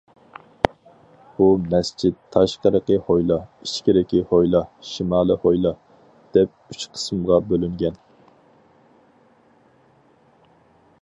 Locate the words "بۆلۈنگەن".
7.53-8.05